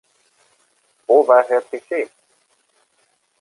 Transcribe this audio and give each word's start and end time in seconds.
Wo 1.05 1.27
war 1.27 1.43
Herr 1.47 1.63
Trichet? 1.69 2.09